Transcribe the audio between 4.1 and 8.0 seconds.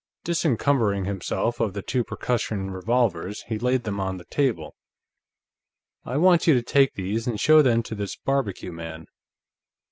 the table. "I want you to take these and show them to